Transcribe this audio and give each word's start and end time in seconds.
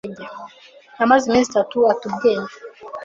Amaze 1.03 1.23
iminsi 1.25 1.49
itatu 1.51 1.77
ata 1.91 2.03
ubwenge. 2.09 2.55